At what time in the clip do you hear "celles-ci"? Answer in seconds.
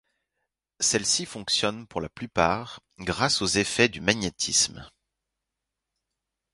0.79-1.27